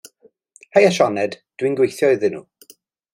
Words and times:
Haia 0.77 0.93
Sioned, 0.95 1.37
dwi'n 1.61 1.77
gweithio 1.81 2.11
iddyn 2.17 2.39
nhw. 2.39 2.43